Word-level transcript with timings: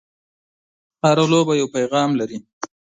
هره 1.03 1.25
لوبه 1.31 1.53
یو 1.61 1.67
پیغام 1.75 2.09
لري. 2.19 2.37